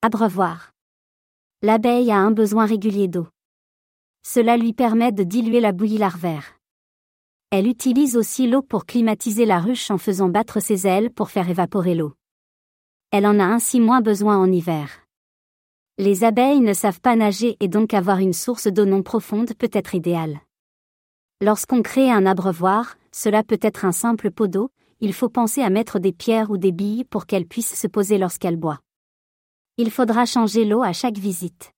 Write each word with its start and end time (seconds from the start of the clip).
Abreuvoir. 0.00 0.70
L'abeille 1.60 2.12
a 2.12 2.18
un 2.18 2.30
besoin 2.30 2.66
régulier 2.66 3.08
d'eau. 3.08 3.26
Cela 4.24 4.56
lui 4.56 4.72
permet 4.72 5.10
de 5.10 5.24
diluer 5.24 5.58
la 5.58 5.72
bouillie 5.72 5.98
larvaire. 5.98 6.54
Elle 7.50 7.66
utilise 7.66 8.16
aussi 8.16 8.46
l'eau 8.46 8.62
pour 8.62 8.86
climatiser 8.86 9.44
la 9.44 9.58
ruche 9.58 9.90
en 9.90 9.98
faisant 9.98 10.28
battre 10.28 10.60
ses 10.60 10.86
ailes 10.86 11.10
pour 11.10 11.30
faire 11.30 11.50
évaporer 11.50 11.96
l'eau. 11.96 12.14
Elle 13.10 13.26
en 13.26 13.40
a 13.40 13.44
ainsi 13.44 13.80
moins 13.80 14.00
besoin 14.00 14.38
en 14.38 14.52
hiver. 14.52 15.04
Les 15.98 16.22
abeilles 16.22 16.60
ne 16.60 16.74
savent 16.74 17.00
pas 17.00 17.16
nager 17.16 17.56
et 17.58 17.66
donc 17.66 17.92
avoir 17.92 18.18
une 18.18 18.34
source 18.34 18.68
d'eau 18.68 18.84
non 18.84 19.02
profonde 19.02 19.52
peut 19.54 19.70
être 19.72 19.96
idéale. 19.96 20.38
Lorsqu'on 21.40 21.82
crée 21.82 22.08
un 22.08 22.24
abreuvoir, 22.24 22.98
cela 23.10 23.42
peut 23.42 23.58
être 23.62 23.84
un 23.84 23.90
simple 23.90 24.30
pot 24.30 24.46
d'eau, 24.46 24.70
il 25.00 25.12
faut 25.12 25.28
penser 25.28 25.60
à 25.60 25.70
mettre 25.70 25.98
des 25.98 26.12
pierres 26.12 26.52
ou 26.52 26.56
des 26.56 26.70
billes 26.70 27.04
pour 27.04 27.26
qu'elle 27.26 27.46
puisse 27.46 27.74
se 27.74 27.88
poser 27.88 28.16
lorsqu'elle 28.16 28.56
boit. 28.56 28.78
Il 29.80 29.92
faudra 29.92 30.26
changer 30.26 30.64
l'eau 30.64 30.82
à 30.82 30.92
chaque 30.92 31.18
visite. 31.18 31.72